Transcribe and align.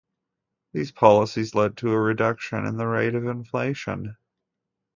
These 0.73 0.91
policies 0.93 1.53
led 1.53 1.77
to 1.77 1.91
a 1.91 1.99
reduction 2.01 2.65
in 2.65 2.75
the 2.77 2.87
rate 2.87 3.13
of 3.13 3.27
inflation. 3.27 4.17